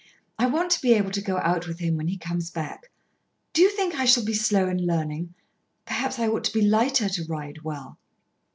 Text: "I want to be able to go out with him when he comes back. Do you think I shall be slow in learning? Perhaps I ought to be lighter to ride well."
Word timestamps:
"I 0.39 0.47
want 0.47 0.71
to 0.71 0.81
be 0.81 0.95
able 0.95 1.11
to 1.11 1.21
go 1.21 1.37
out 1.37 1.67
with 1.67 1.77
him 1.77 1.95
when 1.95 2.07
he 2.07 2.17
comes 2.17 2.49
back. 2.49 2.89
Do 3.53 3.61
you 3.61 3.69
think 3.69 3.93
I 3.93 4.05
shall 4.05 4.25
be 4.25 4.33
slow 4.33 4.67
in 4.67 4.87
learning? 4.87 5.35
Perhaps 5.85 6.17
I 6.17 6.27
ought 6.27 6.43
to 6.45 6.53
be 6.53 6.63
lighter 6.63 7.07
to 7.07 7.25
ride 7.25 7.61
well." 7.61 7.99